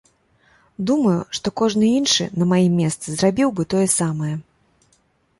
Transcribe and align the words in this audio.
Думаю, 0.91 1.17
што 1.37 1.51
кожны 1.59 1.85
іншы 1.99 2.25
на 2.43 2.47
маім 2.53 2.73
месцы 2.85 3.07
зрабіў 3.19 3.53
бы 3.59 3.67
тое 3.75 3.83
самае. 3.97 4.31